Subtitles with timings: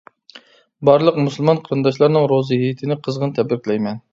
[0.89, 4.05] بارلىق مۇسۇلمان قېرىنداشلارنىڭ روزا ھېيتىنى قىزغىن تەبرىكلەيمەن!